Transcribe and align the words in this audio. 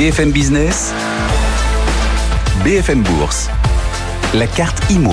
BFM 0.00 0.30
Business, 0.30 0.94
BFM 2.64 3.02
Bourse, 3.02 3.50
la 4.32 4.46
carte 4.46 4.90
IMO. 4.90 5.12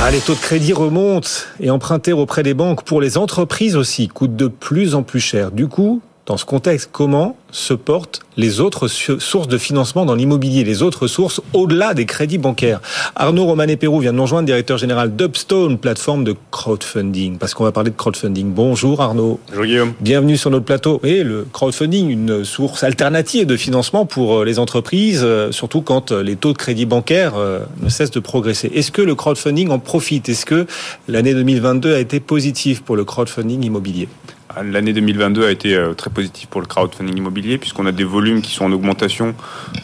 Ah, 0.00 0.10
les 0.10 0.18
taux 0.18 0.34
de 0.34 0.40
crédit 0.40 0.72
remontent 0.72 1.28
et 1.60 1.70
emprunter 1.70 2.12
auprès 2.12 2.42
des 2.42 2.52
banques 2.52 2.82
pour 2.82 3.00
les 3.00 3.16
entreprises 3.16 3.76
aussi 3.76 4.08
coûte 4.08 4.34
de 4.34 4.48
plus 4.48 4.96
en 4.96 5.04
plus 5.04 5.20
cher. 5.20 5.52
Du 5.52 5.68
coup, 5.68 6.02
dans 6.26 6.38
ce 6.38 6.46
contexte, 6.46 6.88
comment 6.90 7.36
se 7.50 7.74
portent 7.74 8.20
les 8.36 8.60
autres 8.60 8.88
sources 8.88 9.46
de 9.46 9.58
financement 9.58 10.06
dans 10.06 10.14
l'immobilier, 10.14 10.64
les 10.64 10.82
autres 10.82 11.06
sources 11.06 11.42
au-delà 11.52 11.92
des 11.92 12.06
crédits 12.06 12.38
bancaires? 12.38 12.80
Arnaud 13.14 13.44
Romanet-Pérou 13.44 14.00
vient 14.00 14.12
de 14.12 14.16
nous 14.16 14.22
rejoindre, 14.22 14.46
directeur 14.46 14.78
général 14.78 15.14
d'Upstone, 15.14 15.76
plateforme 15.76 16.24
de 16.24 16.34
crowdfunding, 16.50 17.36
parce 17.36 17.52
qu'on 17.52 17.64
va 17.64 17.72
parler 17.72 17.90
de 17.90 17.96
crowdfunding. 17.96 18.52
Bonjour 18.52 19.02
Arnaud. 19.02 19.38
Bonjour 19.48 19.64
Guillaume. 19.66 19.92
Bienvenue 20.00 20.38
sur 20.38 20.50
notre 20.50 20.64
plateau. 20.64 20.98
Et 21.04 21.22
le 21.22 21.46
crowdfunding, 21.52 22.08
une 22.08 22.44
source 22.44 22.84
alternative 22.84 23.46
de 23.46 23.56
financement 23.56 24.06
pour 24.06 24.38
euh, 24.38 24.44
les 24.46 24.58
entreprises, 24.58 25.20
euh, 25.22 25.52
surtout 25.52 25.82
quand 25.82 26.10
euh, 26.10 26.22
les 26.22 26.36
taux 26.36 26.52
de 26.52 26.58
crédit 26.58 26.86
bancaire 26.86 27.34
ne 27.82 27.88
cessent 27.88 28.10
de 28.10 28.20
progresser. 28.20 28.70
Est-ce 28.74 28.90
que 28.90 29.02
le 29.02 29.14
crowdfunding 29.14 29.68
en 29.68 29.78
profite? 29.78 30.28
Est-ce 30.28 30.46
que 30.46 30.66
l'année 31.06 31.34
2022 31.34 31.94
a 31.94 31.98
été 31.98 32.18
positive 32.20 32.82
pour 32.82 32.96
le 32.96 33.04
crowdfunding 33.04 33.62
immobilier? 33.62 34.08
L'année 34.62 34.92
2022 34.92 35.46
a 35.46 35.50
été 35.50 35.74
euh, 35.74 35.94
très 35.94 36.10
positive 36.10 36.48
pour 36.48 36.60
le 36.60 36.66
crowdfunding 36.66 37.16
immobilier 37.16 37.58
puisqu'on 37.58 37.86
a 37.86 37.92
des 37.92 38.04
volumes 38.04 38.40
qui 38.40 38.52
sont 38.52 38.64
en 38.64 38.72
augmentation 38.72 39.34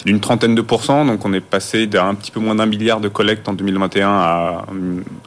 d'une 0.05 0.21
trentaine 0.21 0.55
de 0.55 0.63
pourcents. 0.63 1.05
Donc 1.05 1.25
on 1.25 1.33
est 1.33 1.41
passé 1.41 1.87
d'un 1.87 2.15
petit 2.15 2.31
peu 2.31 2.41
moins 2.41 2.55
d'un 2.55 2.67
milliard 2.67 3.01
de 3.01 3.09
collectes 3.09 3.49
en 3.49 3.53
2021 3.53 4.09
à 4.09 4.67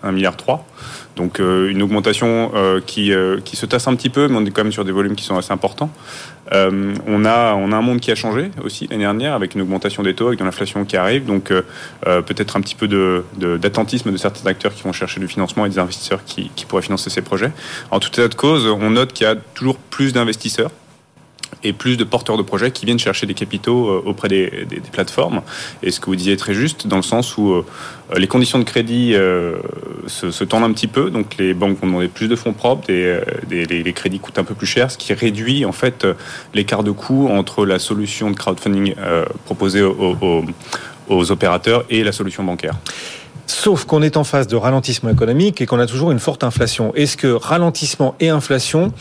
un 0.03 0.11
milliard 0.11 0.37
trois. 0.37 0.65
Donc 1.15 1.39
euh, 1.39 1.69
une 1.69 1.81
augmentation 1.83 2.51
euh, 2.55 2.81
qui, 2.85 3.13
euh, 3.13 3.39
qui 3.43 3.55
se 3.55 3.65
tasse 3.65 3.87
un 3.87 3.95
petit 3.95 4.09
peu, 4.09 4.27
mais 4.27 4.37
on 4.37 4.45
est 4.45 4.51
quand 4.51 4.63
même 4.63 4.73
sur 4.73 4.85
des 4.85 4.91
volumes 4.91 5.15
qui 5.15 5.23
sont 5.23 5.37
assez 5.37 5.53
importants. 5.53 5.91
on, 6.51 7.25
a, 7.25 7.53
on 7.55 7.71
a 7.71 7.75
un 7.75 7.81
monde 7.81 7.99
qui 7.99 8.11
a 8.11 8.15
changé 8.15 8.51
aussi 8.63 8.87
l'année 8.87 9.03
dernière, 9.03 9.33
avec 9.33 9.55
une 9.55 9.61
augmentation 9.61 10.03
des 10.03 10.13
taux, 10.13 10.27
avec 10.27 10.39
de 10.39 10.43
l'inflation 10.43 10.85
qui 10.85 10.97
arrive, 10.97 11.25
donc 11.25 11.51
peut-être 12.03 12.57
un 12.57 12.61
petit 12.61 12.75
peu 12.75 12.87
d'attentisme 13.57 14.09
de, 14.09 14.13
de, 14.13 14.17
certains 14.17 14.47
acteurs 14.47 14.73
qui 14.73 14.83
vont 14.83 14.93
chercher 14.93 15.19
du 15.19 15.27
financement 15.27 15.65
et 15.65 15.69
des 15.69 15.79
investisseurs 15.79 16.23
qui, 16.25 16.51
qui 16.55 16.65
pourraient 16.65 16.83
financer 16.83 17.09
ces 17.09 17.21
projets. 17.21 17.51
En 17.89 17.99
tout 17.99 18.09
état 18.09 18.27
de 18.27 18.35
cause, 18.35 18.67
on 18.67 18.91
note 18.91 19.13
qu'il 19.13 19.25
y 19.25 19.29
a 19.29 19.35
toujours 19.35 19.77
plus 19.77 20.13
d'investisseurs 20.13 20.69
et 21.63 21.73
plus 21.73 21.97
de 21.97 22.03
porteurs 22.03 22.37
de 22.37 22.41
projets 22.41 22.71
qui 22.71 22.85
viennent 22.85 22.99
chercher 22.99 23.25
des 23.25 23.33
capitaux 23.33 23.89
euh, 23.89 24.03
auprès 24.05 24.27
des, 24.27 24.67
plateformes. 24.91 25.41
Et 25.81 25.91
ce 25.91 25.99
que 25.99 26.07
vous 26.07 26.15
disiez 26.15 26.33
est 26.33 26.37
très 26.37 26.53
juste, 26.53 26.87
dans 26.87 26.97
le 26.97 27.03
sens 27.03 27.37
où 27.37 27.51
euh, 27.51 27.65
les 28.15 28.27
conditions 28.27 28.59
de 28.59 28.63
crédit 28.63 29.13
euh, 29.15 29.57
se, 30.07 30.43
tendent 30.43 30.63
un 30.63 30.73
petit 30.73 30.87
peu, 30.87 31.09
donc 31.09 31.37
les 31.37 31.53
banques 31.53 31.79
vont 31.79 31.87
demander 31.87 32.07
plus 32.07 32.27
de 32.27 32.35
fonds 32.35 32.53
propres, 32.53 32.89
et 32.89 33.19
les, 33.49 33.93
crédits 33.93 34.19
coûtent 34.19 34.39
un 34.39 34.43
peu 34.43 34.55
plus 34.55 34.67
cher, 34.67 34.91
ce 34.91 34.97
qui 34.97 35.13
réduit 35.13 35.65
en 35.65 35.71
fait 35.71 36.05
l'écart 36.53 36.83
de 36.83 36.91
coût 36.91 37.27
entre 37.29 37.65
la 37.65 37.79
solution 37.79 38.31
de 38.31 38.35
crowdfunding 38.35 38.95
proposée 39.45 39.81
aux 39.81 41.31
opérateurs 41.31 41.85
et 41.89 42.03
la 42.03 42.11
solution 42.11 42.43
bancaire. 42.43 42.75
Sauf 43.45 43.85
qu'on 43.85 44.01
est 44.01 44.17
en 44.17 44.23
phase 44.23 44.47
de 44.47 44.55
ralentissement 44.55 45.09
économique 45.09 45.61
et 45.61 45.65
qu'on 45.65 45.79
a 45.79 45.85
toujours 45.85 46.11
une 46.11 46.19
forte 46.19 46.43
inflation. 46.43 46.93
Est-ce 46.95 47.17
que 47.17 47.27
ralentissement 47.27 48.15
et 48.19 48.29
inflation 48.29 48.91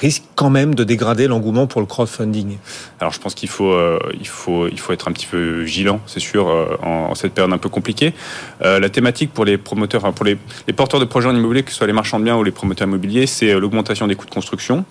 risque 0.00 0.24
quand 0.34 0.50
même 0.50 0.74
de 0.74 0.82
dégrader 0.82 1.28
l'engouement 1.28 1.66
pour 1.66 1.80
le 1.80 1.86
crowdfunding 1.86 2.56
Alors 3.00 3.12
je 3.12 3.20
pense 3.20 3.34
qu'il 3.34 3.48
faut, 3.48 3.72
euh, 3.72 3.98
il 4.18 4.26
faut, 4.26 4.66
il 4.66 4.80
faut 4.80 4.92
être 4.92 5.08
un 5.08 5.12
petit 5.12 5.26
peu 5.26 5.60
vigilant, 5.60 6.00
c'est 6.06 6.20
sûr, 6.20 6.48
euh, 6.48 6.76
en, 6.82 7.14
cette 7.14 7.34
période 7.34 7.52
un 7.52 7.58
peu 7.58 7.68
compliquée. 7.68 8.14
Euh, 8.62 8.80
la 8.80 8.88
thématique 8.88 9.32
pour 9.32 9.44
les 9.44 9.58
promoteurs, 9.58 10.12
pour 10.12 10.24
les, 10.24 10.38
les, 10.66 10.72
porteurs 10.72 11.00
de 11.00 11.04
projets 11.04 11.28
en 11.28 11.36
immobilier, 11.36 11.62
que 11.62 11.70
ce 11.70 11.76
soit 11.76 11.86
les 11.86 11.92
marchands 11.92 12.18
de 12.18 12.24
biens 12.24 12.36
ou 12.36 12.42
les 12.42 12.50
promoteurs 12.50 12.88
immobiliers, 12.88 13.26
c'est 13.26 13.52
l'augmentation 13.52 14.06
des 14.06 14.14
coûts 14.14 14.26
de 14.26 14.30
construction. 14.30 14.84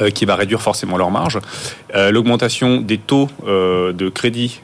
Euh, 0.00 0.10
qui 0.10 0.24
va 0.24 0.34
réduire 0.34 0.60
forcément 0.60 0.96
leur 0.96 1.12
marge. 1.12 1.38
Euh, 1.94 2.10
l'augmentation 2.10 2.80
des 2.80 2.98
taux 2.98 3.28
euh, 3.46 3.92
de 3.92 4.08
crédit 4.08 4.60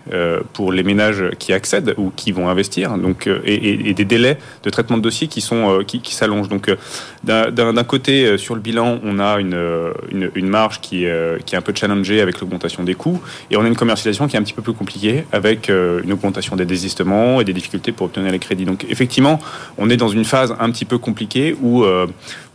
pour 0.54 0.72
les 0.72 0.82
ménages 0.82 1.24
qui 1.38 1.52
accèdent 1.52 1.94
ou 1.98 2.10
qui 2.14 2.32
vont 2.32 2.48
investir, 2.48 2.98
donc 2.98 3.28
et, 3.44 3.94
des 3.94 4.04
délais 4.04 4.38
de 4.64 4.70
traitement 4.70 4.96
de 4.96 5.02
dossier 5.02 5.28
qui 5.28 5.40
sont 5.40 5.84
qui, 5.86 6.00
qui 6.00 6.14
s'allongent. 6.14 6.48
Donc 6.48 6.74
d'un 7.22 7.84
côté 7.84 8.38
sur 8.38 8.54
le 8.54 8.60
bilan, 8.60 8.98
on 9.04 9.20
a 9.20 9.38
une, 9.38 9.92
une, 10.10 10.48
marge 10.48 10.80
qui, 10.80 11.06
qui 11.46 11.54
est 11.54 11.58
un 11.58 11.62
peu 11.62 11.72
challengée 11.74 12.20
avec 12.20 12.40
l'augmentation 12.40 12.82
des 12.82 12.94
coûts, 12.94 13.20
et 13.50 13.56
on 13.56 13.64
a 13.64 13.68
une 13.68 13.76
commercialisation 13.76 14.26
qui 14.26 14.36
est 14.36 14.38
un 14.38 14.42
petit 14.42 14.52
peu 14.52 14.62
plus 14.62 14.72
compliquée 14.72 15.24
avec 15.32 15.68
une 15.68 16.12
augmentation 16.12 16.56
des 16.56 16.66
désistements 16.66 17.40
et 17.40 17.44
des 17.44 17.52
difficultés 17.52 17.92
pour 17.92 18.06
obtenir 18.06 18.32
les 18.32 18.38
crédits. 18.38 18.64
Donc 18.64 18.84
effectivement, 18.88 19.38
on 19.78 19.90
est 19.90 19.96
dans 19.96 20.08
une 20.08 20.24
phase 20.24 20.54
un 20.58 20.70
petit 20.70 20.84
peu 20.84 20.98
compliquée 20.98 21.56
où 21.62 21.84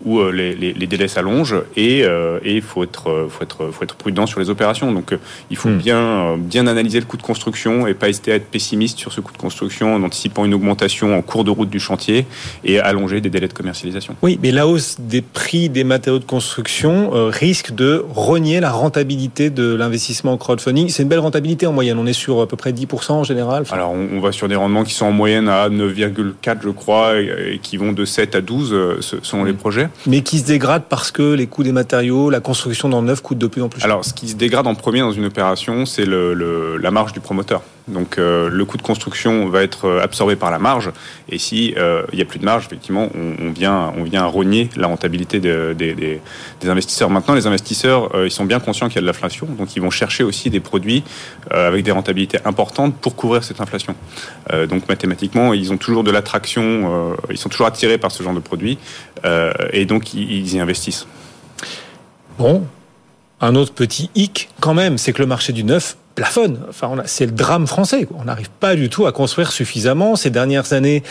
où 0.05 0.21
les, 0.29 0.55
les, 0.55 0.73
les 0.73 0.87
délais 0.87 1.07
s'allongent 1.07 1.55
et, 1.75 2.05
faut 2.61 2.83
être, 2.83 3.09
euh, 3.09 3.27
faut 3.29 3.43
être, 3.43 3.69
faut 3.71 3.83
être 3.83 3.95
prudent 3.95 4.25
sur 4.25 4.39
les 4.39 4.49
opérations. 4.49 4.91
Donc, 4.91 5.13
euh, 5.13 5.17
il 5.49 5.57
faut 5.57 5.69
hmm. 5.69 5.77
bien, 5.77 5.99
euh, 5.99 6.35
bien 6.37 6.67
analyser 6.67 6.99
le 6.99 7.05
coût 7.05 7.17
de 7.17 7.21
construction 7.21 7.87
et 7.87 7.93
pas 7.93 8.09
hésiter 8.09 8.31
à 8.31 8.35
être 8.35 8.45
pessimiste 8.45 8.97
sur 8.97 9.11
ce 9.11 9.21
coût 9.21 9.31
de 9.31 9.37
construction 9.37 9.95
en 9.95 10.03
anticipant 10.03 10.45
une 10.45 10.53
augmentation 10.53 11.17
en 11.17 11.21
cours 11.21 11.43
de 11.43 11.51
route 11.51 11.69
du 11.69 11.79
chantier 11.79 12.25
et 12.63 12.79
allonger 12.79 13.21
des 13.21 13.29
délais 13.29 13.47
de 13.47 13.53
commercialisation. 13.53 14.15
Oui, 14.21 14.39
mais 14.41 14.51
la 14.51 14.67
hausse 14.67 14.97
des 14.99 15.21
prix 15.21 15.69
des 15.69 15.83
matériaux 15.83 16.19
de 16.19 16.25
construction 16.25 17.11
risque 17.29 17.73
de 17.73 18.03
renier 18.13 18.59
la 18.59 18.71
rentabilité 18.71 19.49
de 19.49 19.73
l'investissement 19.75 20.33
en 20.33 20.37
crowdfunding. 20.37 20.89
C'est 20.89 21.03
une 21.03 21.09
belle 21.09 21.19
rentabilité 21.19 21.67
en 21.67 21.73
moyenne. 21.73 21.97
On 21.99 22.05
est 22.05 22.13
sur 22.13 22.41
à 22.41 22.47
peu 22.47 22.57
près 22.57 22.71
10% 22.71 23.11
en 23.11 23.23
général. 23.23 23.63
Alors, 23.71 23.91
on, 23.91 24.19
va 24.19 24.31
sur 24.31 24.47
des 24.47 24.55
rendements 24.55 24.83
qui 24.83 24.93
sont 24.93 25.05
en 25.05 25.11
moyenne 25.11 25.47
à 25.49 25.69
9,4, 25.69 26.57
je 26.63 26.69
crois, 26.69 27.19
et, 27.19 27.59
qui 27.61 27.77
vont 27.77 27.91
de 27.91 28.05
7 28.05 28.35
à 28.35 28.41
12 28.41 28.99
selon 29.21 29.43
les 29.43 29.53
hmm. 29.53 29.57
projets. 29.57 29.89
Mais 30.07 30.21
qui 30.21 30.39
se 30.39 30.45
dégradent 30.45 30.85
parce 30.87 31.11
que 31.11 31.33
les 31.33 31.47
coûts 31.47 31.63
des 31.63 31.71
matériaux, 31.71 32.29
la 32.29 32.39
construction 32.39 32.65
construction 32.65 32.89
dans 32.89 33.01
le 33.01 33.07
neuf 33.07 33.21
coûte 33.21 33.37
de 33.37 33.47
plus 33.47 33.61
en 33.61 33.69
plus 33.69 33.81
cher 33.81 33.85
Alors, 33.85 34.03
ce 34.03 34.13
qui 34.13 34.29
se 34.29 34.35
dégrade 34.35 34.65
en 34.65 34.75
premier 34.75 35.01
dans 35.01 35.11
une 35.11 35.25
opération, 35.25 35.85
c'est 35.85 36.05
le, 36.05 36.77
la 36.77 36.89
marge 36.89 37.13
du 37.13 37.19
promoteur. 37.19 37.61
Donc, 37.87 38.17
euh, 38.17 38.49
le 38.49 38.65
coût 38.65 38.77
de 38.77 38.81
construction 38.81 39.47
va 39.47 39.61
être 39.61 39.85
euh, 39.85 40.01
absorbé 40.01 40.35
par 40.35 40.49
la 40.49 40.57
marge. 40.57 40.91
Et 41.29 41.37
si 41.37 41.75
euh, 41.77 42.03
il 42.11 42.15
n'y 42.15 42.21
a 42.21 42.25
plus 42.25 42.39
de 42.39 42.45
marge, 42.45 42.65
effectivement, 42.65 43.09
on, 43.13 43.51
vient, 43.51 43.93
on 43.95 44.03
vient 44.03 44.25
rogner 44.25 44.69
la 44.75 44.87
rentabilité 44.87 45.39
des, 45.39 46.21
investisseurs. 46.65 47.11
Maintenant, 47.11 47.35
les 47.35 47.45
investisseurs, 47.45 48.09
ils 48.23 48.31
sont 48.31 48.45
bien 48.45 48.59
conscients 48.59 48.87
qu'il 48.87 48.95
y 48.95 48.99
a 48.99 49.01
de 49.01 49.07
l'inflation, 49.07 49.45
donc 49.45 49.75
ils 49.75 49.81
vont 49.81 49.91
chercher 49.91 50.23
aussi 50.23 50.49
des 50.49 50.59
produits 50.59 51.03
avec 51.51 51.83
des 51.83 51.91
rentabilités 51.91 52.39
importantes 52.43 52.95
pour 52.95 53.15
couvrir 53.15 53.43
cette 53.43 53.61
inflation. 53.61 53.95
donc, 54.67 54.87
mathématiquement, 54.89 55.53
ils 55.53 55.71
ont 55.71 55.77
toujours 55.77 56.03
de 56.03 56.11
l'attraction, 56.11 57.15
ils 57.29 57.37
sont 57.37 57.49
toujours 57.49 57.67
attirés 57.67 57.99
par 57.99 58.11
ce 58.11 58.23
genre 58.23 58.33
de 58.33 58.39
produits, 58.39 58.79
et 59.73 59.85
donc 59.85 60.13
ils 60.13 60.55
y 60.55 60.59
investissent. 60.59 61.05
Bon, 62.39 62.65
un 63.41 63.55
autre 63.55 63.73
petit 63.73 64.09
hic 64.15 64.49
quand 64.59 64.73
même, 64.73 64.97
c'est 64.97 65.13
que 65.13 65.21
le 65.21 65.27
marché 65.27 65.53
du 65.53 65.63
neuf 65.63 65.97
plafonne. 66.15 66.59
Enfin, 66.69 66.95
c'est 67.05 67.25
le 67.25 67.33
drame 67.33 67.67
français. 67.67 68.07
On 68.17 68.23
n'arrive 68.23 68.49
pas 68.49 68.75
du 68.75 68.89
tout 68.89 69.05
à 69.05 69.11
construire 69.11 69.51
suffisamment. 69.51 70.15
Ces 70.15 70.29
dernières 70.29 70.73
années, 70.73 71.03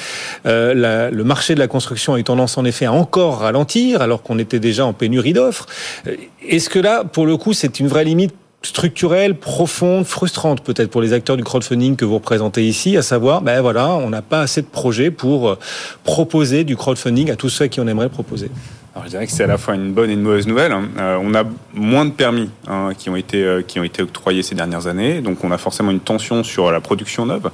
euh, 0.47 1.10
le 1.10 1.25
marché 1.25 1.54
de 1.54 1.60
la 1.60 1.69
construction 1.69 2.15
a 2.15 2.19
eu 2.19 2.25
tendance 2.25 2.59
en 2.59 2.65
effet 2.65 2.87
à 2.87 2.92
encore 2.92 3.41
ralentir, 3.41 4.03
alors 4.03 4.22
qu'on 4.22 4.38
était 4.38 4.60
déjà 4.60 4.87
en 4.87 4.92
pénurie 4.92 5.34
d'offres. 5.34 5.66
Euh, 6.06 6.16
est-ce 6.48 6.69
que 6.69 6.78
là, 6.78 7.04
pour 7.04 7.26
le 7.26 7.37
coup, 7.37 7.53
c'est 7.53 7.78
une 7.78 7.87
vraie 7.87 8.04
limite 8.04 8.34
structurelle, 8.62 9.34
profonde, 9.34 10.06
frustrante 10.06 10.62
peut-être 10.62 10.91
pour 10.91 11.03
les 11.03 11.12
acteurs 11.12 11.36
du 11.36 11.44
crowdfunding 11.44 11.97
que 11.97 12.06
vous 12.06 12.15
représentez 12.15 12.66
ici, 12.66 12.97
à 12.97 13.03
savoir, 13.03 13.42
ben 13.42 13.60
voilà, 13.60 13.91
on 13.91 14.09
n'a 14.09 14.22
pas 14.22 14.41
assez 14.41 14.62
de 14.62 14.66
projets 14.66 15.10
pour 15.10 15.50
euh, 15.50 15.59
proposer 16.03 16.65
du 16.65 16.76
crowdfunding 16.76 17.31
à 17.31 17.36
tous 17.36 17.50
ceux 17.50 17.66
qui 17.66 17.81
en 17.81 17.86
aimeraient 17.86 18.06
le 18.06 18.10
proposer? 18.10 18.50
Alors, 18.94 19.06
je 19.06 19.10
dirais 19.10 19.27
que 19.27 19.32
c'est 19.32 19.43
à 19.43 19.49
la 19.49 19.59
fois 19.59 19.75
une 19.75 19.93
bonne 19.93 20.09
et 20.09 20.12
une 20.12 20.22
mauvaise 20.22 20.47
nouvelle. 20.47 20.71
Hein. 20.71 20.84
Euh, 20.99 21.19
on 21.21 21.34
a 21.34 21.43
moins 21.72 22.05
de 22.05 22.12
permis 22.12 22.49
hein, 22.69 22.91
qui, 22.97 23.10
ont 23.10 23.16
été, 23.16 23.43
euh, 23.43 23.60
qui 23.60 23.81
ont 23.81 23.82
été 23.82 24.03
octroyés 24.03 24.44
ces 24.44 24.55
dernières 24.55 24.87
années, 24.87 25.21
donc 25.21 25.43
on 25.43 25.50
a 25.50 25.59
forcément 25.59 25.91
une 25.91 25.99
tension 25.99 26.44
sur 26.44 26.71
la 26.71 26.81
production 26.81 27.27
neuve. 27.27 27.50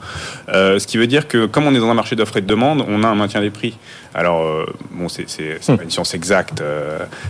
Euh, 0.50 0.78
ce 0.78 0.86
qui 0.86 0.98
veut 0.98 1.06
dire 1.06 1.28
que 1.28 1.46
comme 1.46 1.66
on 1.66 1.74
est 1.74 1.78
dans 1.78 1.88
un 1.88 1.94
marché 1.94 2.14
d'offres 2.14 2.36
et 2.36 2.42
de 2.42 2.46
demande, 2.46 2.84
on 2.86 3.02
a 3.04 3.08
un 3.08 3.14
maintien 3.14 3.40
des 3.40 3.48
prix. 3.48 3.78
Alors, 4.12 4.44
bon, 4.90 5.08
c'est 5.08 5.24
pas 5.68 5.82
une 5.84 5.90
science 5.90 6.14
exacte, 6.14 6.64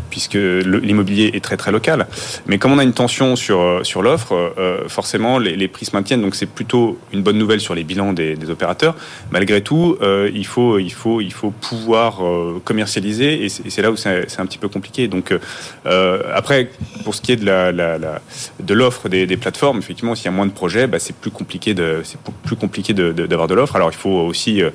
puisque 0.08 0.32
l'immobilier 0.32 1.30
est 1.34 1.44
très 1.44 1.58
très 1.58 1.72
local. 1.72 2.06
Mais 2.46 2.56
comme 2.56 2.72
on 2.72 2.78
a 2.78 2.82
une 2.82 2.94
tension 2.94 3.36
sur, 3.36 3.80
sur 3.82 4.00
l'offre, 4.00 4.54
forcément 4.88 5.38
les, 5.38 5.56
les, 5.56 5.68
prix 5.68 5.84
se 5.84 5.94
maintiennent, 5.94 6.22
donc 6.22 6.34
c'est 6.34 6.46
plutôt 6.46 6.98
une 7.12 7.22
bonne 7.22 7.36
nouvelle 7.36 7.60
sur 7.60 7.74
les 7.74 7.84
bilans 7.84 8.14
des, 8.14 8.34
des 8.34 8.48
opérateurs. 8.48 8.96
Malgré 9.30 9.60
tout, 9.60 9.98
il, 10.32 10.46
faut, 10.46 10.78
il, 10.78 10.90
faut, 10.90 11.20
il 11.20 11.34
faut 11.34 11.50
pouvoir 11.50 12.22
commercialiser, 12.64 13.44
et 13.44 13.50
c'est 13.50 13.82
là 13.82 13.90
où 13.90 13.98
c'est 14.00 14.40
un 14.40 14.46
petit 14.46 14.58
peu 14.58 14.68
compliqué. 14.68 15.08
Donc 15.08 15.32
euh, 15.86 16.22
après, 16.34 16.70
pour 17.04 17.14
ce 17.14 17.20
qui 17.20 17.32
est 17.32 17.36
de 17.36 18.74
l'offre 18.74 19.08
des, 19.08 19.36
plateformes, 19.36 19.78
effectivement, 19.78 20.14
s'il 20.14 20.26
y 20.26 20.28
a 20.28 20.32
moins 20.32 20.46
de 20.46 20.52
projets, 20.52 20.86
bah, 20.86 20.98
c'est 20.98 21.14
plus 21.14 21.30
compliqué 21.30 21.74
de 21.74 22.02
plus 22.44 22.56
compliqué 22.56 22.92
d'avoir 22.92 23.48
de, 23.48 23.54
l'offre. 23.54 23.76
Alors 23.76 23.90
il 23.90 23.96
faut 23.96 24.10
aussi 24.10 24.62
euh, 24.62 24.70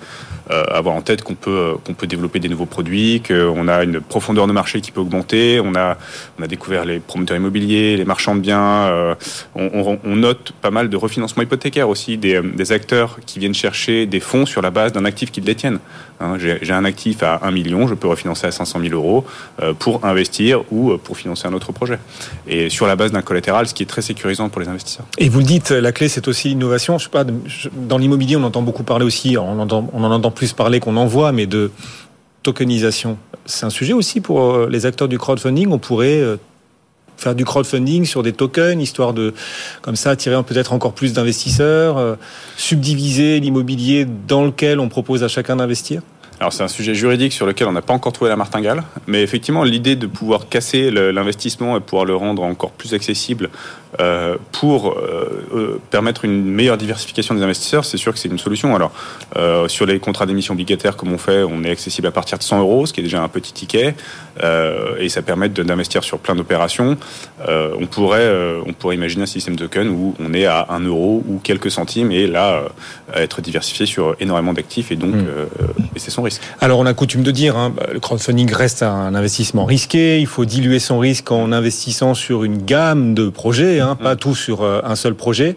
euh, 0.52 0.64
avoir 0.70 0.96
en 0.96 1.02
tête 1.02 1.24
qu'on 1.24 1.36
peut 1.36 1.76
peut 1.98 2.08
développer 2.08 2.40
des 2.40 2.50
nouveaux 2.50 2.66
produits, 2.66 3.22
qu'on 3.26 3.68
a 3.68 3.84
une 3.84 4.02
profondeur 4.02 4.48
de 4.48 4.52
marché 4.52 4.82
qui 4.82 4.92
peut 4.92 5.02
augmenter. 5.02 5.62
On 5.64 5.76
a 5.76 5.98
on 6.40 6.44
a 6.44 6.48
découvert 6.48 6.86
les 6.86 7.00
promoteurs 7.00 7.38
immobiliers, 7.38 7.98
les 7.98 8.06
marchands 8.06 8.36
de 8.36 8.42
biens. 8.42 9.16
on, 9.56 10.16
note 10.16 10.54
pas 10.62 10.72
mal 10.72 10.90
de 10.90 10.98
refinancement 10.98 11.44
hypothécaire 11.44 11.90
aussi 11.90 12.18
des, 12.18 12.42
des 12.42 12.72
acteurs 12.72 13.20
qui 13.26 13.40
viennent 13.40 13.54
chercher 13.54 14.06
des 14.06 14.20
fonds 14.20 14.46
sur 14.46 14.62
la 14.62 14.72
base 14.72 14.92
d'un 14.92 15.06
actif 15.06 15.32
qu'ils 15.32 15.44
détiennent. 15.44 15.80
Hein, 16.20 16.38
j'ai 16.38 16.74
un 16.74 16.86
actif 16.86 17.24
à 17.24 17.40
1 17.44 17.52
million, 17.52 17.88
je 17.88 17.94
peux 17.94 18.08
refinancer 18.08 18.48
à 18.48 18.52
500 18.52 18.80
000 18.82 18.94
euros 18.94 19.15
euros 19.16 19.76
pour 19.80 20.06
investir 20.06 20.64
ou 20.72 20.98
pour 20.98 21.18
financer 21.18 21.48
un 21.48 21.54
autre 21.54 21.72
projet. 21.72 22.00
Et 22.48 22.70
sur 22.70 22.88
la 22.88 22.96
base 22.96 23.12
d'un 23.12 23.22
collatéral, 23.22 23.68
ce 23.68 23.74
qui 23.74 23.84
est 23.84 23.86
très 23.86 24.02
sécurisant 24.02 24.50
pour 24.50 24.62
les 24.62 24.68
investisseurs. 24.68 25.06
Et 25.18 25.30
vous 25.30 25.40
le 25.40 25.46
dites, 25.46 25.72
la 25.72 25.92
clé, 25.92 26.08
c'est 26.08 26.28
aussi 26.28 26.50
l'innovation. 26.50 26.98
Je 26.98 27.06
sais 27.06 27.10
pas, 27.10 27.26
dans 27.74 27.98
l'immobilier, 27.98 28.36
on 28.36 28.44
entend 28.44 28.62
beaucoup 28.62 28.84
parler 28.84 29.06
aussi, 29.06 29.38
on, 29.38 29.60
en 29.60 30.12
entend 30.12 30.32
plus 30.32 30.54
parler 30.54 30.80
qu'on 30.80 30.98
en 30.98 31.06
voit, 31.06 31.32
mais 31.32 31.46
de 31.46 31.72
tokenisation. 32.44 33.18
C'est 33.46 33.66
un 33.66 33.70
sujet 33.70 33.94
aussi 33.94 34.22
pour 34.22 34.68
les 34.68 34.86
acteurs 34.86 35.08
du 35.08 35.18
crowdfunding. 35.18 35.70
On 35.72 35.80
pourrait 35.80 36.38
faire 37.18 37.36
du 37.36 37.46
crowdfunding 37.46 38.06
sur 38.06 38.24
des 38.24 38.34
tokens, 38.34 38.82
histoire 38.82 39.14
de, 39.14 39.34
comme 39.82 39.96
ça, 39.96 40.12
attirer 40.12 40.42
peut-être 40.44 40.74
encore 40.74 40.94
plus 40.94 41.14
d'investisseurs, 41.14 41.98
euh, 41.98 42.16
subdiviser 42.58 43.40
l'immobilier 43.40 44.06
dans 44.28 44.46
lequel 44.46 44.80
on 44.80 44.90
propose 44.90 45.24
à 45.24 45.28
chacun 45.28 45.56
d'investir? 45.56 46.02
Alors 46.40 46.52
c'est 46.52 46.64
un 46.64 46.68
sujet 46.68 46.94
juridique 46.94 47.32
sur 47.32 47.46
lequel 47.46 47.68
on 47.68 47.72
n'a 47.72 47.82
pas 47.82 47.94
encore 47.94 48.12
trouvé 48.12 48.30
la 48.30 48.36
martingale, 48.36 48.84
mais 49.08 49.24
effectivement 49.24 49.64
l'idée 49.64 49.96
de 49.96 50.08
pouvoir 50.08 50.50
casser 50.50 50.92
l'investissement 50.92 51.78
et 51.78 51.80
pouvoir 51.80 52.06
le 52.06 52.16
rendre 52.16 52.44
encore 52.44 52.72
plus 52.72 52.94
accessible 52.94 53.50
euh, 54.02 54.36
pour 54.52 54.92
euh, 54.92 55.48
euh, 55.54 55.82
permettre 55.90 56.26
une 56.26 56.44
meilleure 56.44 56.78
diversification 56.78 57.34
des 57.34 57.44
investisseurs, 57.44 57.86
c'est 57.86 57.98
sûr 57.98 58.12
que 58.14 58.20
c'est 58.20 58.28
une 58.28 58.40
solution. 58.40 58.76
Alors, 58.76 58.92
sur 59.68 59.86
les 59.86 60.00
contrats 60.00 60.26
d'émission 60.26 60.54
obligataires, 60.54 60.98
comme 60.98 61.14
on 61.14 61.18
fait, 61.18 61.44
on 61.44 61.64
est 61.64 61.70
accessible 61.70 62.08
à 62.08 62.12
partir 62.12 62.38
de 62.38 62.44
100 62.44 62.60
euros, 62.60 62.86
ce 62.86 62.94
qui 62.94 63.00
est 63.00 63.04
déjà 63.04 63.22
un 63.22 63.28
petit 63.28 63.54
ticket, 63.54 63.96
et 65.00 65.10
ça 65.10 65.22
permet 65.22 65.50
d'investir 65.50 66.04
sur 66.04 66.20
plein 66.20 66.36
d'opérations. 66.36 66.98
on 67.48 67.86
pourrait, 67.88 68.32
on 68.66 68.74
pourrait 68.74 68.96
imaginer 68.96 69.24
un 69.24 69.28
système 69.28 69.56
token 69.56 69.90
où 69.90 70.16
on 70.20 70.34
est 70.34 70.46
à 70.46 70.68
1 70.70 70.82
euro 70.82 71.24
ou 71.28 71.40
quelques 71.40 71.72
centimes, 71.72 72.12
et 72.12 72.28
là, 72.28 72.64
être 73.16 73.42
diversifié 73.42 73.86
sur 73.86 74.16
énormément 74.20 74.54
d'actifs, 74.54 74.92
et 74.92 74.96
donc, 74.96 75.16
hmm. 75.16 75.28
et 75.96 76.00
c'est 76.00 76.12
son 76.12 76.22
Alors, 76.62 76.80
on 76.80 76.86
a 76.86 76.94
coutume 76.94 77.24
de 77.24 77.32
dire, 77.32 77.58
hein, 77.58 77.74
le 77.94 78.00
crowdfunding 78.00 78.52
reste 78.54 78.84
un 78.84 79.14
investissement 79.16 79.66
risqué. 79.66 80.20
Il 80.20 80.28
faut 80.28 80.46
diluer 80.46 80.80
son 80.80 81.00
risque 81.00 81.32
en 81.32 81.52
investissant 81.52 82.14
sur 82.14 82.44
une 82.44 82.58
gamme 82.58 83.14
de 83.14 83.30
projets. 83.30 83.80
Hein, 83.80 83.96
pas 83.96 84.16
tout 84.16 84.36
sur 84.36 84.64
euh, 84.64 84.82
un 84.84 84.96
seul 84.96 85.16
projet. 85.16 85.56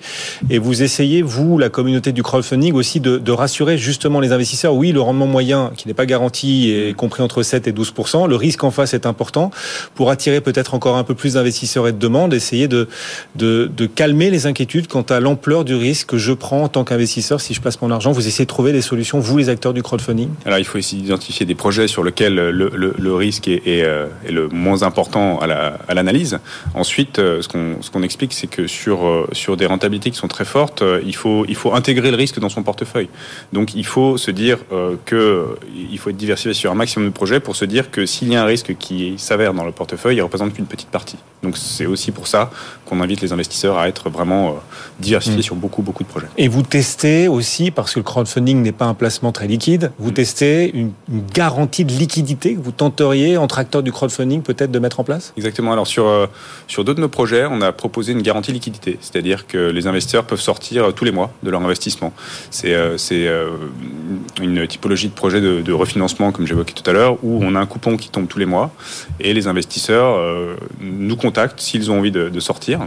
Et 0.50 0.58
vous 0.58 0.82
essayez, 0.82 1.22
vous, 1.22 1.58
la 1.58 1.68
communauté 1.68 2.12
du 2.12 2.22
crowdfunding, 2.22 2.74
aussi 2.74 3.00
de, 3.00 3.18
de 3.18 3.32
rassurer 3.32 3.78
justement 3.78 4.20
les 4.20 4.32
investisseurs. 4.32 4.74
Oui, 4.74 4.92
le 4.92 5.00
rendement 5.00 5.26
moyen, 5.26 5.70
qui 5.76 5.88
n'est 5.88 5.94
pas 5.94 6.06
garanti, 6.06 6.70
est 6.70 6.94
compris 6.94 7.22
entre 7.22 7.42
7 7.42 7.68
et 7.68 7.72
12% 7.72 8.28
Le 8.28 8.36
risque 8.36 8.64
en 8.64 8.70
face 8.70 8.94
est 8.94 9.06
important. 9.06 9.50
Pour 9.94 10.10
attirer 10.10 10.40
peut-être 10.40 10.74
encore 10.74 10.96
un 10.96 11.04
peu 11.04 11.14
plus 11.14 11.34
d'investisseurs 11.34 11.88
et 11.88 11.92
de 11.92 11.98
demandes, 11.98 12.34
essayer 12.34 12.68
de, 12.68 12.88
de, 13.36 13.70
de 13.74 13.86
calmer 13.86 14.30
les 14.30 14.46
inquiétudes 14.46 14.86
quant 14.86 15.02
à 15.02 15.20
l'ampleur 15.20 15.64
du 15.64 15.74
risque 15.74 16.08
que 16.08 16.18
je 16.18 16.32
prends 16.32 16.64
en 16.64 16.68
tant 16.68 16.84
qu'investisseur 16.84 17.40
si 17.40 17.54
je 17.54 17.60
place 17.60 17.80
mon 17.80 17.90
argent. 17.90 18.12
Vous 18.12 18.26
essayez 18.26 18.44
de 18.44 18.48
trouver 18.48 18.72
des 18.72 18.82
solutions, 18.82 19.20
vous, 19.20 19.38
les 19.38 19.48
acteurs 19.48 19.72
du 19.72 19.82
crowdfunding 19.82 20.28
il 20.58 20.64
faut 20.64 20.78
essayer 20.78 21.02
d'identifier 21.02 21.46
des 21.46 21.54
projets 21.54 21.88
sur 21.88 22.04
lesquels 22.04 22.34
le, 22.34 22.50
le, 22.50 22.94
le 22.96 23.14
risque 23.14 23.48
est, 23.48 23.66
est, 23.66 23.82
euh, 23.82 24.06
est, 24.26 24.32
le 24.32 24.48
moins 24.48 24.82
important 24.82 25.38
à 25.40 25.94
l'analyse. 25.94 26.32
La, 26.32 26.80
Ensuite, 26.80 27.18
euh, 27.18 27.42
ce 27.42 27.48
qu'on 27.48 27.76
ce 27.80 28.02
explique, 28.02 28.32
c'est 28.32 28.46
que 28.46 28.66
sur, 28.66 29.06
euh, 29.06 29.28
sur 29.32 29.56
des 29.56 29.66
rentabilités 29.66 30.10
qui 30.10 30.16
sont 30.16 30.28
très 30.28 30.44
fortes, 30.44 30.82
il 31.04 31.14
faut, 31.14 31.44
il 31.48 31.54
faut 31.54 31.74
intégrer 31.74 32.10
le 32.10 32.16
risque 32.16 32.38
dans 32.38 32.48
son 32.48 32.62
portefeuille. 32.62 33.08
Donc 33.52 33.74
il 33.74 33.86
faut 33.86 34.16
se 34.16 34.30
dire 34.30 34.58
euh, 34.72 34.96
qu'il 35.06 35.98
faut 35.98 36.10
être 36.10 36.16
diversifié 36.16 36.54
sur 36.54 36.70
un 36.70 36.74
maximum 36.74 37.08
de 37.08 37.14
projets 37.14 37.40
pour 37.40 37.56
se 37.56 37.64
dire 37.64 37.90
que 37.90 38.06
s'il 38.06 38.32
y 38.32 38.36
a 38.36 38.42
un 38.42 38.46
risque 38.46 38.76
qui 38.78 39.14
s'avère 39.18 39.54
dans 39.54 39.64
le 39.64 39.72
portefeuille, 39.72 40.16
il 40.16 40.22
représente 40.22 40.54
qu'une 40.54 40.66
petite 40.66 40.88
partie. 40.88 41.16
Donc 41.42 41.56
c'est 41.56 41.86
aussi 41.86 42.10
pour 42.10 42.26
ça 42.26 42.50
qu'on 42.84 43.00
invite 43.00 43.20
les 43.20 43.32
investisseurs 43.32 43.78
à 43.78 43.88
être 43.88 44.10
vraiment 44.10 44.56
diversifiés 44.98 45.38
mmh. 45.38 45.42
sur 45.42 45.56
beaucoup, 45.56 45.82
beaucoup 45.82 46.02
de 46.02 46.08
projets. 46.08 46.26
Et 46.36 46.48
vous 46.48 46.62
testez 46.62 47.28
aussi, 47.28 47.70
parce 47.70 47.94
que 47.94 48.00
le 48.00 48.04
crowdfunding 48.04 48.62
n'est 48.62 48.72
pas 48.72 48.86
un 48.86 48.94
placement 48.94 49.32
très 49.32 49.46
liquide, 49.46 49.92
vous 49.98 50.10
mmh. 50.10 50.14
testez 50.14 50.47
une, 50.48 50.92
garantie 51.34 51.84
de 51.84 51.92
liquidité 51.92 52.54
que 52.54 52.60
vous 52.60 52.72
tenteriez, 52.72 53.36
entre 53.36 53.58
acteurs 53.58 53.82
du 53.82 53.92
crowdfunding, 53.92 54.42
peut-être 54.42 54.70
de 54.70 54.78
mettre 54.78 55.00
en 55.00 55.04
place? 55.04 55.32
Exactement. 55.36 55.72
Alors 55.72 55.86
sur, 55.86 56.28
sur 56.66 56.84
deux 56.84 56.94
de 56.94 57.00
nos 57.00 57.08
projets, 57.08 57.46
on 57.50 57.60
a 57.60 57.72
proposé 57.72 58.12
une 58.12 58.22
garantie 58.22 58.52
liquidité, 58.52 58.98
c'est-à-dire 59.00 59.46
que 59.46 59.70
les 59.70 59.86
investisseurs 59.86 60.24
peuvent 60.24 60.40
sortir 60.40 60.92
tous 60.94 61.04
les 61.04 61.12
mois 61.12 61.30
de 61.42 61.50
leur 61.50 61.62
investissement. 61.62 62.12
C'est 62.50 62.74
euh, 62.74 62.96
euh, 63.12 63.50
une 64.40 64.66
typologie 64.66 65.08
de 65.08 65.14
projet 65.14 65.40
de, 65.40 65.72
refinancement, 65.72 66.32
comme 66.32 66.46
j'évoquais 66.46 66.74
tout 66.74 66.88
à 66.88 66.92
l'heure, 66.92 67.18
où 67.22 67.40
on 67.42 67.54
a 67.54 67.60
un 67.60 67.66
coupon 67.66 67.96
qui 67.96 68.08
tombe 68.08 68.26
tous 68.26 68.38
les 68.38 68.46
mois 68.46 68.70
et 69.20 69.34
les 69.34 69.46
investisseurs 69.46 70.16
euh, 70.16 70.56
nous 70.80 71.16
contactent 71.16 71.60
s'ils 71.60 71.90
ont 71.90 71.98
envie 71.98 72.10
de, 72.10 72.40
sortir 72.40 72.86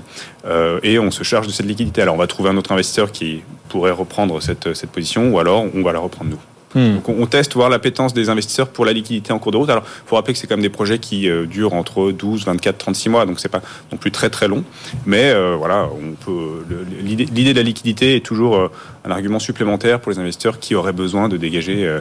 et 0.82 0.98
on 0.98 1.12
se 1.12 1.24
charge 1.24 1.48
de 1.48 1.52
cette 1.52 1.66
liquidité. 1.66 2.02
Alors 2.02 2.16
on 2.16 2.18
va 2.18 2.28
trouver 2.28 2.50
un 2.50 2.58
autre 2.58 2.72
investisseur 2.72 3.12
qui 3.12 3.42
pourrait 3.68 3.92
reprendre 3.92 4.42
cette, 4.42 4.74
cette 4.74 4.90
position 4.90 5.30
ou 5.30 5.40
alors 5.40 5.66
on 5.76 5.84
va 5.84 5.92
la 5.92 6.00
reprendre 6.00 6.32
nous. 6.32 6.40
Hmm. 6.76 6.96
Donc 6.96 7.10
on, 7.10 7.26
teste 7.26 7.54
voir 7.54 7.70
l'appétence 7.70 8.14
des 8.14 8.30
investisseurs 8.30 8.68
pour 8.68 8.86
la 8.86 8.94
liquidité 8.94 9.34
en 9.34 9.40
cours 9.40 9.52
de 9.52 9.58
route. 9.58 9.70
Alors, 9.70 9.84
il 9.86 10.10
faut 10.10 10.16
rappeler 10.16 10.34
que 10.34 10.40
c'est 10.40 10.48
quand 10.48 10.56
même 10.56 10.64
des 10.64 10.70
projets 10.70 11.00
qui 11.00 11.30
euh, 11.30 11.46
durent 11.46 11.74
entre 11.74 12.12
12, 12.12 12.46
24, 12.46 12.78
36 12.78 13.10
mois, 13.10 13.26
donc 13.26 13.40
c'est 13.40 13.50
pas 13.50 13.62
non 13.92 13.98
plus 13.98 14.12
très 14.12 14.30
très 14.30 14.48
long. 14.48 14.64
Mais 15.06 15.32
euh, 15.32 15.56
voilà, 15.58 15.90
on 15.92 16.14
peut. 16.14 16.66
L'idée 17.02 17.54
de 17.54 17.58
la 17.58 17.64
liquidité 17.64 18.16
est 18.16 18.26
toujours 18.26 18.56
euh, 18.56 18.72
un 19.06 19.12
argument 19.12 19.40
supplémentaire 19.40 20.00
pour 20.00 20.12
les 20.12 20.20
investisseurs 20.20 20.60
qui 20.60 20.76
auraient 20.76 20.94
besoin 20.94 21.28
de 21.28 21.38
dégager 21.38 22.00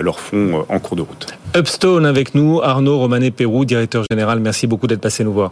leurs 0.00 0.20
fonds 0.20 0.64
en 0.68 0.78
cours 0.78 0.96
de 0.96 1.02
route. 1.02 1.26
Upstone 1.56 2.04
avec 2.04 2.34
nous, 2.34 2.60
Arnaud 2.62 2.98
Romanet 2.98 3.30
Pérou, 3.30 3.64
directeur 3.64 4.04
général. 4.10 4.40
Merci 4.40 4.66
beaucoup 4.66 4.86
d'être 4.86 5.00
passé 5.00 5.24
nous 5.24 5.32
voir. 5.32 5.50